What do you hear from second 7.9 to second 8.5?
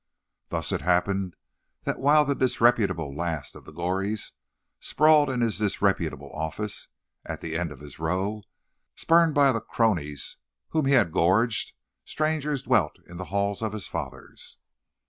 row,